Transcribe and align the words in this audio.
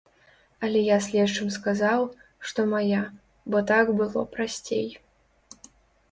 Але 0.67 0.79
я 0.85 0.95
следчым 1.07 1.49
сказаў, 1.57 2.01
што 2.51 2.65
мая, 2.71 3.01
бо 3.55 3.61
так 3.73 3.91
было 3.99 4.23
прасцей. 4.37 4.89